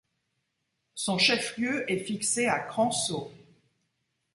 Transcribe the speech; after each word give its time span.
Son 0.95 1.19
chef-lieu 1.19 1.85
est 1.91 1.99
fixé 1.99 2.47
à 2.47 2.57
Crançot. 2.59 3.31